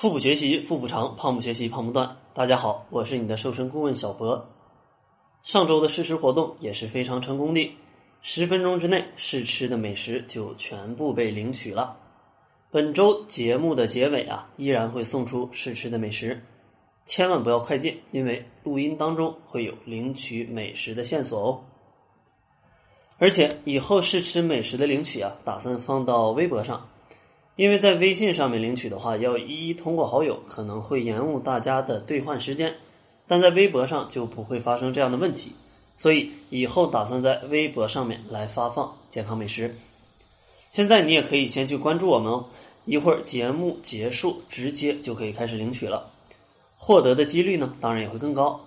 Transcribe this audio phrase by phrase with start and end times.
[0.00, 2.16] 腹部学习腹部长，胖不学习胖不断。
[2.32, 4.48] 大家好，我是你的瘦身顾问小博。
[5.42, 7.76] 上周的试吃活动也是非常成功的，
[8.22, 11.98] 十分钟之内试吃的美食就全部被领取了。
[12.70, 16.42] 本周节目的结尾啊，依然会送出试吃的美食，
[17.04, 21.60] 千万不要快进，因为录音当中会有领取美食的线索哦。
[23.18, 26.88] 而且以后试吃美食的领取啊，打算放到微博上。
[27.60, 32.70] 因为在微信上面领取的话，要一一通过好友，可能会延误大家的兑换时间；
[33.28, 35.52] 但在微博上就不会发生这样的问题，
[35.98, 39.76] 所以以后打算在微博上面来发放健康美食。
[40.72, 42.46] 现在你也可以先去关注我们哦，
[42.86, 46.08] 一会儿节目结束，直接就可以开始领取了，
[46.78, 48.58] 获得的几率呢，当然也会更高。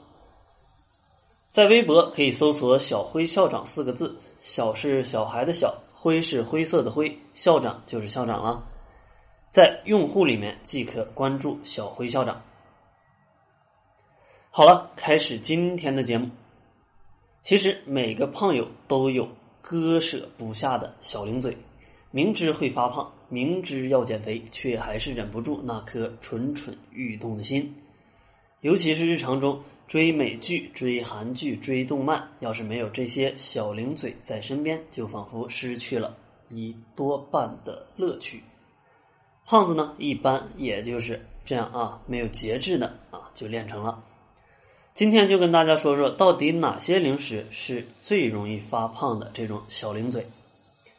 [1.50, 8.70] 在微博可以搜索“小辉校长”四个字，“小”是小孩的“小”，“灰”是灰色的“灰”，校长就是校长了。
[9.54, 12.42] 在用户里面即可关注小辉校长。
[14.50, 16.28] 好了，开始今天的节目。
[17.44, 19.30] 其实每个胖友都有
[19.62, 21.56] 割舍不下的小零嘴，
[22.10, 27.76] 明知会发胖，明知要减肥，却还是忍不住那颗蠢蠢欲动的心。
[28.62, 36.18] 尤其是日常中追美剧、追韩剧、追动漫，要是没有这些小零嘴在身边，就仿佛失去了
[36.50, 38.42] 一多半的乐趣。
[39.54, 44.04] 胖子呢，一般也就是这样啊，没有节制的啊，就练成了。
[44.96, 50.26] 今天就跟大家说说，到底哪些零食是最容易发胖的这种小零嘴，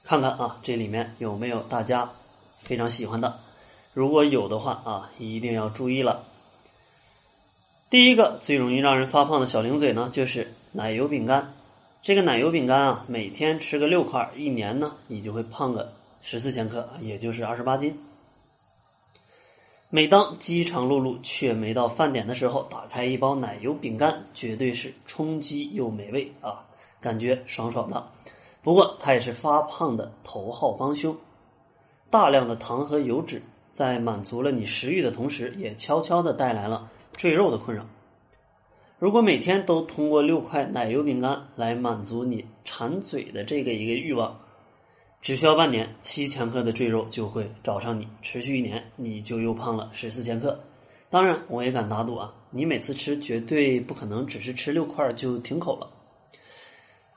[0.05, 2.09] 看看啊，这里面有没有大家
[2.61, 3.37] 非常喜欢的。
[3.93, 6.23] 如果有的话啊，一定要注意了。
[7.91, 11.53] 第一个最容易让人发胖的小零嘴呢，就是奶油饼干。
[12.05, 15.91] 这个奶油饼干啊，每天吃个六块，一年呢，你就会胖个
[16.23, 17.99] 十四千克，也就是二十八斤。
[19.95, 26.67] 每当饥肠辘辘却没到饭点的时候，打开一包奶油饼干，绝对是充饥又美味啊，
[27.01, 28.05] 感觉爽爽的。
[28.61, 31.17] 不过它也是发胖的头号帮凶，
[32.11, 33.41] 大量的糖和油脂
[33.73, 37.87] 在满足了你食欲的同时，也悄悄的带来了赘肉的困扰。
[38.99, 44.41] 如果每天都通过六块奶油饼干来满足你馋嘴的这个一个欲望。
[45.25, 48.07] 只需要半年，七千克的赘肉就会找上你。
[48.21, 50.61] 持续一年，你就又胖了十四千克。
[51.09, 55.89] 当然，我也敢打赌啊，你每次吃绝对不可能只是吃六块就停口了。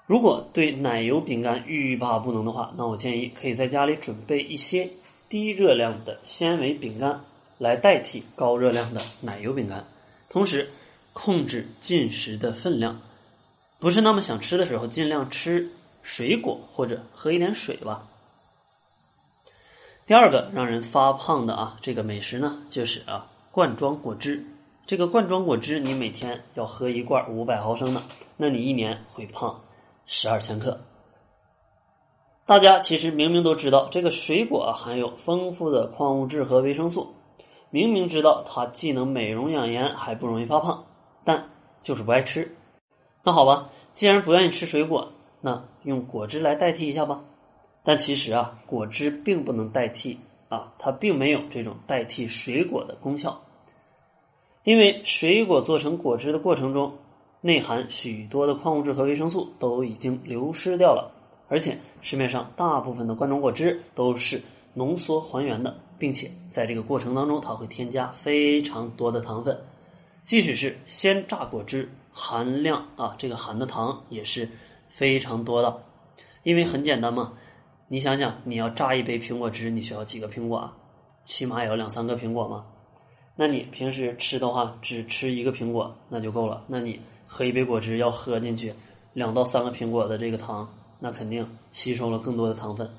[0.05, 4.87] 如果对奶油饼干欲罢不能的话，那我建议可以在家里准备一些
[5.27, 7.19] 低热量的纤维饼干
[7.57, 9.83] 来代替高热量的奶油饼干，
[10.29, 10.69] 同时
[11.11, 13.01] 控制进食的分量。
[13.79, 15.69] 不是那么想吃的时候，尽量吃。
[16.07, 18.01] 水果或者喝一点水吧。
[20.05, 24.41] 第二个让人发胖的啊，这个美食呢，就是啊罐装果汁。
[24.85, 28.01] 这个罐装果汁，你每天要喝一罐五百毫升的，
[28.37, 29.59] 那你一年会胖
[30.05, 30.79] 十二千克。
[32.45, 37.13] 大家其实明明都知道，这个水果啊含有丰富的矿物质和维生素，
[37.69, 40.85] 明明知道它既能美容养颜，还不容易发胖，
[41.25, 41.49] 但
[41.81, 42.55] 就是不爱吃。
[43.23, 45.11] 那好吧，既然不愿意吃水果。
[45.39, 47.23] 那用果汁来代替一下吧，
[47.83, 50.17] 但其实啊，果汁并不能代替
[50.49, 53.41] 啊，它并没有这种代替水果的功效，
[54.63, 56.97] 因为水果做成果汁的过程中，
[57.41, 61.11] 内含许多的矿物质和维生素都已经流失掉了，
[61.47, 64.41] 而且市面上大部分的罐装果汁都是
[64.73, 69.55] 浓缩还原的，并且在这个过程当中，它会添加非常多的糖分，
[70.23, 74.49] 即使是鲜榨果汁，含量啊，这个含的糖也是。
[74.97, 75.83] 非常多的，
[76.41, 77.33] 因为很简单嘛，
[77.87, 80.73] 你想想，你要榨一杯苹果汁，你需要几个苹果啊？
[81.23, 82.65] 起码也要两三个苹果嘛。
[83.35, 86.63] 那你平时吃的话，只吃一个苹果那就够了。
[86.67, 88.73] 那你喝一杯果汁要喝进去
[89.13, 90.67] 两到三个苹果的这个糖，
[90.99, 92.89] 那肯定吸收了更多的糖分。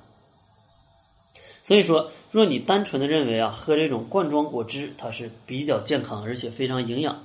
[1.64, 7.18] 所以说，若你单纯的认为啊，喝这种罐装果汁它是比较健康而且非常营养，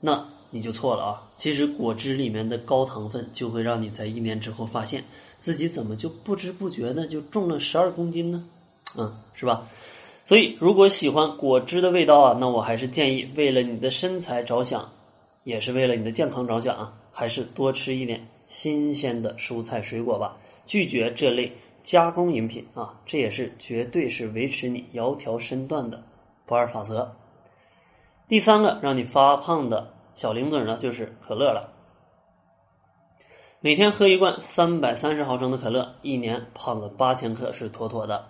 [0.00, 0.26] 那。
[0.54, 1.22] 你就错了啊！
[1.36, 5.02] 其实果汁里面的高糖分就会让你在一年之后发现
[5.40, 8.48] 自己怎么就不知不觉的就重了十二公斤呢？
[8.96, 9.66] 嗯，是吧？
[10.24, 14.88] 所以如果喜欢果汁的味道啊，那我还是建议为了你的身材着想，
[15.42, 21.50] 也是为了你的健康着想啊，还是多吃一点新鲜的蔬菜水果吧，拒绝这类
[21.82, 26.00] 加工饮品啊，这也是绝对是维持你窈窕身段的
[26.46, 27.12] 不二法则。
[28.28, 29.92] 第三个让你发胖的。
[30.16, 31.72] 小零嘴呢，就是可乐了。
[33.60, 38.26] 每天喝一罐三百三十毫升的可乐，一年胖个八千克是妥妥的。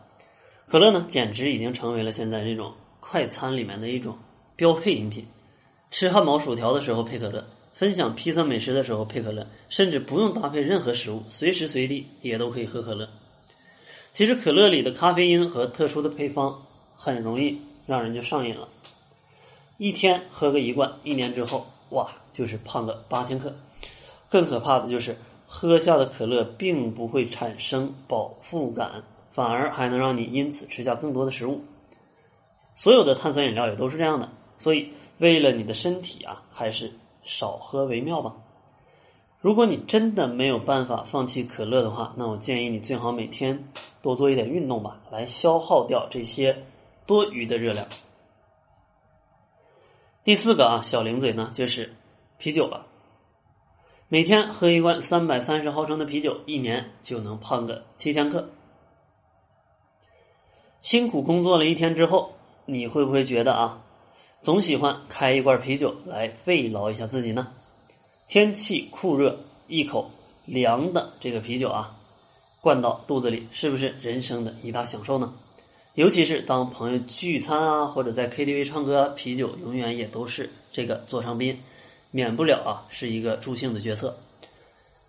[0.66, 4.16] 可乐呢，简直已经成为了现在这种快餐里面的一种
[4.56, 5.26] 标配饮品。
[5.90, 13.08] 吃汉堡、薯条的时候配可乐，分享披萨美食的时候配可乐，甚至不用搭配任何食物，随时随地也都可以喝可乐。
[14.12, 16.62] 其实可乐里的咖啡因和特殊的配方
[16.96, 18.68] 很容易让人就上瘾了，
[19.78, 23.52] 一天喝个一罐，一年之后哇，就是胖个八千克。
[24.28, 25.16] 更可怕的就是
[25.48, 29.02] 喝下的可乐并不会产生饱腹感，
[29.32, 31.64] 反而还能让你因此吃下更多的食物。
[32.74, 34.92] 所有的碳酸饮料也都是这样的，所以。
[35.18, 36.90] 为了你的身体啊，还是
[37.22, 38.34] 少喝为妙吧。
[39.40, 43.68] 如果你真的没有办法放弃可乐的话，那我建议你最好每天
[44.02, 46.64] 多做一点运动吧，来消耗掉这些
[47.06, 47.86] 多余的热量。
[50.24, 51.94] 第四个啊，小零嘴呢，就是
[52.38, 52.86] 啤酒了。
[54.08, 58.48] 每天喝一罐三百三十毫升的啤酒，一年就能胖个七千克。
[60.80, 62.32] 辛苦工作了一天之后，
[62.64, 63.82] 你会不会觉得啊？
[64.40, 67.52] 总喜欢开一罐啤酒来慰劳一下自己呢。
[68.26, 69.38] 天气酷热，
[69.68, 70.10] 一口
[70.46, 71.94] 凉的这个啤酒啊，
[72.62, 75.34] 灌到肚子里，是不是人生的一大享受呢？
[75.94, 81.58] 尤其是当朋友聚餐啊，或者在 KTV 唱歌，啤酒永远也都是这个座上宾，
[82.10, 84.16] 免不了啊是一个助兴的角色。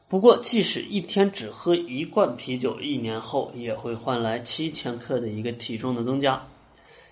[0.07, 6.47] 不过，即使一天只喝一罐啤酒，一年后也会换来七千克的一个体重的增加，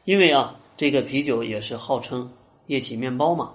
[0.06, 0.56] 因为啊。
[0.76, 2.34] 这个啤酒也是号称
[2.66, 3.54] 液体面包嘛，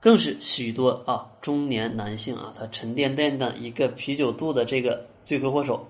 [0.00, 5.86] 更是许多啊中年男性啊他沉甸甸的一个啤酒肚的这个罪魁祸首。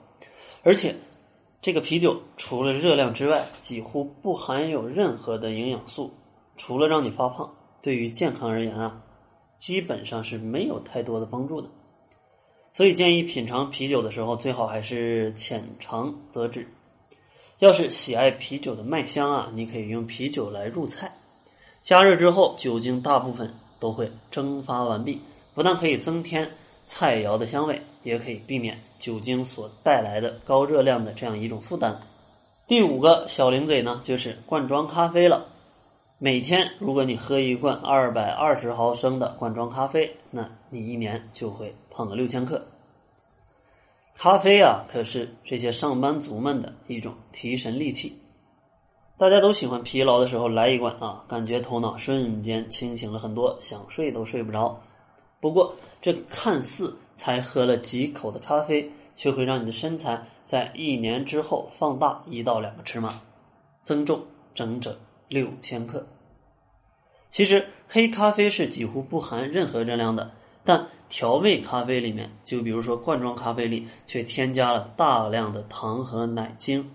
[0.64, 0.96] 而且，
[1.62, 6.12] 这个啤酒除了热量之外，几乎不含有任何的营养素，
[6.56, 9.00] 除了让你发胖，对于健康而言啊，
[9.58, 11.68] 基本上是没有太多的帮助的。
[12.72, 16.66] 所以建议品尝啤酒的时候，最好还是浅尝辄止。
[17.60, 21.12] 要是喜爱啤酒的麦香啊，你可以用啤酒来入菜，
[21.80, 23.48] 加热之后酒精大部分
[23.78, 25.20] 都会蒸发完毕，
[25.54, 26.50] 不但可以增添
[26.94, 31.96] 菜肴的香味，也可以避免酒精所带来的高热量的这样一种负担。
[32.68, 35.46] 第五个小零嘴呢，就是罐装咖啡了。
[36.18, 42.62] 每天如果你喝一罐二百二十毫升的罐装咖啡，那你一年就会胖个六千克。
[44.18, 48.18] 咖啡啊，可是这些上班族们的一种提神利器。
[49.16, 54.78] 大家都喜欢疲劳的时候来一罐啊，感觉头脑瞬间清醒了很多，想睡都睡不着。
[55.42, 63.20] 不过，这看似才喝了几口的咖啡，却会让你的身材在一年之后放大一到两个尺码，
[63.82, 64.22] 增重
[64.54, 64.96] 整整
[65.26, 66.06] 六千克。
[67.28, 70.30] 其实，黑咖啡是几乎不含任何热量的。
[70.64, 76.88] 但调味咖啡里面，就比如说罐装咖啡里，却添加了大量的糖和奶精，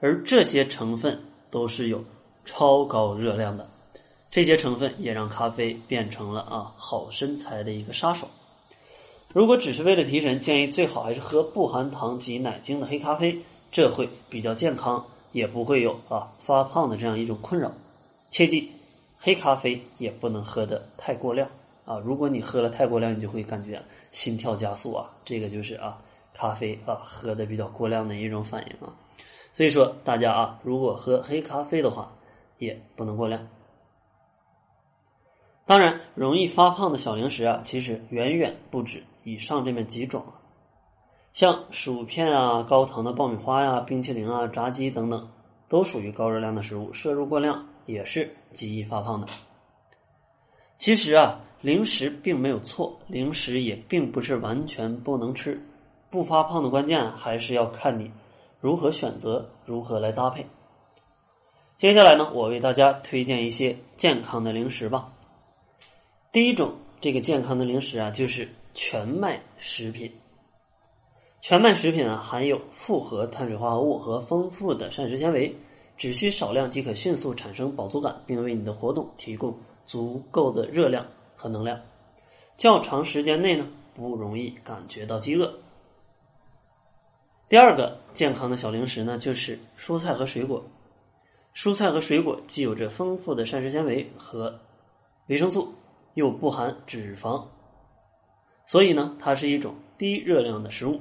[0.00, 2.04] 而这些成分都是有
[2.44, 3.68] 超高热量的。
[4.32, 8.26] 这些成分也让咖啡变成了啊好身材的一个杀手。
[9.34, 13.38] 如果只是为了提神，建议最好还是喝不含糖及奶精的黑咖啡，
[13.70, 17.70] 这会比较健康，也不会有啊发胖的这样一种困扰。
[18.30, 18.70] 切记，
[19.20, 21.46] 黑咖啡也不能喝得太过量。
[21.84, 23.82] 啊，如果你喝了太过量，你就会感觉
[24.12, 25.98] 心跳加速啊，这个就是啊，
[26.32, 28.96] 咖啡啊喝的比较过量的一种反应啊。
[29.52, 32.10] 所以说，大家啊，如果喝黑咖啡的话，
[32.56, 33.46] 也不能过量。
[35.66, 40.40] 当然，容易发胖的小零食啊，其实远远不止以上这么几种啊，
[41.32, 45.28] 像薯片啊、高糖的爆米花呀、冰淇淋啊、炸鸡等等，
[45.68, 49.26] 都属于高热量的食物，摄入过量也是极易发胖的。
[50.76, 51.40] 其实啊。
[51.62, 55.64] 零食并没有错，零食也并不是完全不能吃。
[56.10, 58.10] 不发胖的关键还是要看你
[58.60, 60.44] 如何选择，如何来搭配。
[61.78, 65.06] 接下来呢，我为大家推荐一些健康的零食吧。
[66.32, 70.10] 第一种这个健康的零食啊，就是全麦食品。
[71.42, 75.54] 全麦食品啊，含有复合碳水化合物和丰富的膳食纤维，
[75.98, 81.06] 只需少量即可迅速产生饱足感，并为你的活动提供足够的热量。
[81.34, 81.80] 和能量，
[82.56, 85.52] 较长时间内呢不容易感觉到饥饿。
[87.48, 90.64] 第二个健康的小零食呢，就是蔬菜和水果。
[91.52, 94.56] 蔬菜和水果既有着丰富的膳食纤维和
[95.26, 95.74] 维生素，
[96.14, 97.44] 又不含脂肪，
[98.66, 101.00] 所以呢，它是一种低热量的食物，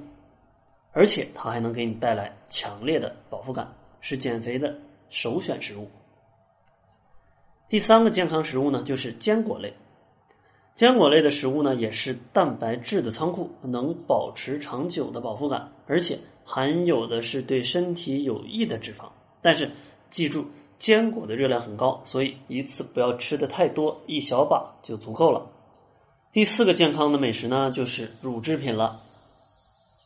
[0.91, 4.73] 而且它还能给你带来强烈的饱腹感，是减肥的
[5.09, 5.89] 首选食物。
[7.67, 9.73] 第三个健康食物呢，就是坚果类。
[10.73, 19.09] 坚果类的食物呢，也是蛋白质的仓库，能保持长久的饱腹感，而且含有的是对身体有益的脂肪。
[19.41, 19.69] 但是，
[20.09, 20.45] 记住
[20.81, 25.45] 坚果的热量很高，所以一次不要吃的太多，一小把就足够了。
[26.33, 28.99] 第四个健康的美食呢，就是乳制品了。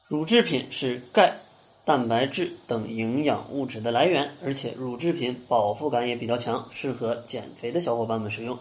[0.09, 1.37] 乳制品是钙、
[1.85, 8.59] 蛋白质等营养物质的来源，而且乳制品饱腹感也比较强，适合减肥的小伙伴们食用。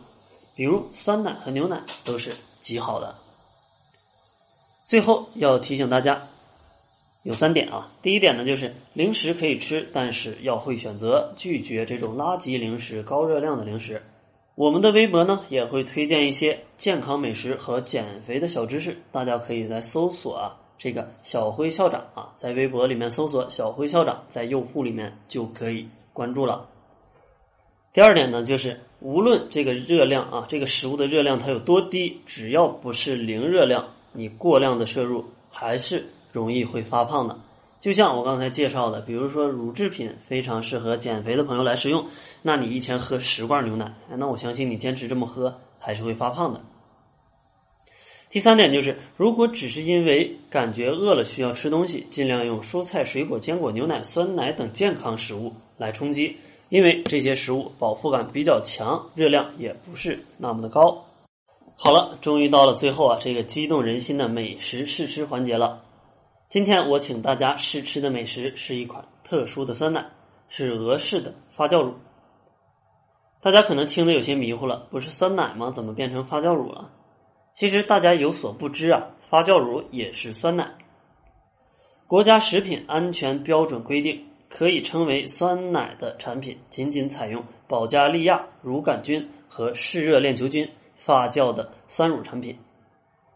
[0.54, 3.12] 比如酸奶和牛奶都是极好的。
[4.86, 6.28] 最后要提醒大家。
[7.24, 14.02] 有三点啊，第一点呢，就是零食可以吃，但是要会选择，拒绝这种垃圾零食、高热量的零食。
[14.56, 26.68] 我们的微博呢，也会推荐一些健康美食和减肥的小知识，大家可以来搜索啊，这个小辉校长啊，在微博里面搜索小辉校长，在用户里面就可以关注了。
[27.94, 36.04] 第二点呢，就是无论这个热量啊，这个食物的热量它有多低，只要不是零热量，你过量的摄入还是。
[36.34, 37.38] 容易会发胖的，
[37.80, 42.04] 就像我刚才介绍的，比如说乳制品非常适合减肥的朋友来食用。
[42.42, 46.60] 那你一天喝十罐牛奶，那我相信你坚持这么喝还是会发胖的。
[48.30, 56.36] 第三点就是，如果只是因为感觉饿了需要吃东西，尽量用蔬菜、水果、坚果、牛奶、酸奶等健康食物来充饥，
[56.68, 61.00] 因为这些食物饱腹感比较强，热量也不是那么的高。
[61.76, 65.80] 好了，终于到了最后啊，这个激动人心的美食试吃环节了。
[66.46, 70.10] 今天我请大家试吃的美食是一款特殊的酸奶，
[70.48, 71.94] 是俄式的发酵乳。
[73.40, 75.70] 大家可能听得有些迷糊了，不是酸奶吗？
[75.70, 76.90] 怎么变成发酵乳了？
[77.54, 80.74] 其实大家有所不知啊，发酵乳也是酸奶。
[82.06, 92.56] 国家食品安全标准规定，可以称为酸奶的产品，仅仅采用保加利亚乳杆菌和嗜热链球菌发酵的酸乳产品。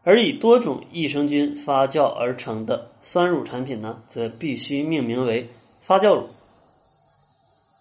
[0.09, 5.47] 而以多种益生菌发酵而成的酸乳产品呢，则必须命名为
[5.83, 6.31] 发酵乳。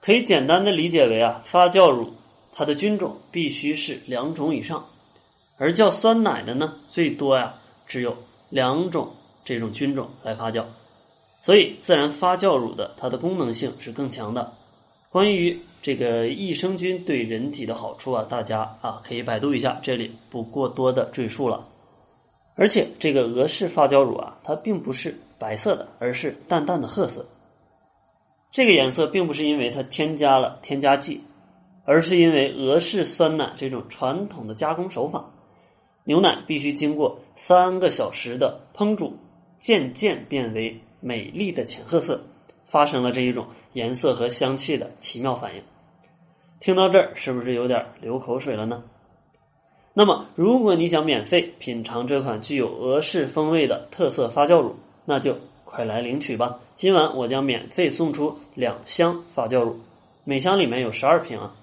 [0.02, 2.12] 可以简单的理解为啊，发酵乳
[2.54, 4.84] 它的菌种必须是两种以上，
[5.58, 7.54] 而叫酸奶的呢，最多呀
[7.88, 8.14] 只有
[8.50, 9.08] 两种
[9.46, 10.66] 这种菌种来发酵，
[11.42, 14.52] 所以自然发酵乳的它的功能性是更强的。
[15.10, 21.66] 关于这个益生菌对人体的好处啊，大家啊可以百度一下，这里不过多的赘述了。
[22.58, 27.26] 而且这个俄式发酵乳啊，它并不是白色的，而是淡淡的褐色。
[28.52, 31.22] 这个颜色并不是因为它添加了添加剂，
[31.86, 35.30] 而是因为俄式酸奶这种传统的加工手法，
[36.04, 39.18] 牛奶必须经过三个小时的烹煮，
[39.60, 42.24] 渐渐变为美丽的浅褐色，
[42.66, 45.62] 发生了这一种颜色和香气的奇妙反应。
[46.60, 48.84] 听到这儿，是不是有点流口水了呢？
[50.00, 54.76] 那么，如果你想免费品尝这款具有俄式风味的特色发酵乳，
[55.06, 55.36] 那就
[55.66, 56.60] 快来领取吧！
[56.76, 59.80] 今晚我将免费送出两箱发酵乳，
[60.24, 61.56] 每箱里面有十二瓶啊！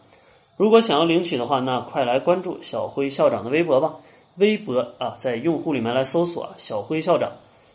[0.57, 3.95] 如果想要领取的话，那快来关注小辉校长的微博吧。
[4.39, 7.31] 微博啊，在用户里面来搜索“小辉校长”，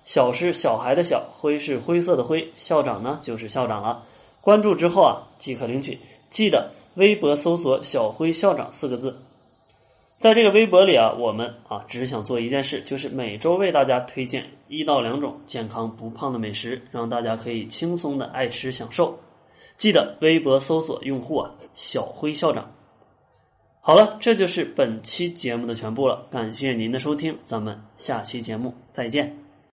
[0.06, 4.04] 小是小孩的小，灰是灰色的灰，校长呢就是校长了。
[4.42, 5.98] 关注之后啊，即可领取。
[6.30, 9.16] 记得微博搜索“小辉校长”四个字。
[10.19, 19.17] 在这个微博里啊，我们啊只想做一件事，就是每周为大家推荐一到两种健康不胖的美食，让大家可以轻松的爱吃享受。
[19.77, 22.69] 记得微博搜索用户啊小辉校长。
[23.79, 29.49] 好了，这就是本期节目的全部了，感谢您的收听，咱们下期节目再见。